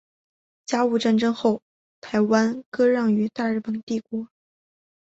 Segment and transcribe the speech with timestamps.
[0.65, 1.61] 甲午战争后
[1.99, 4.27] 台湾割让予大日本帝国。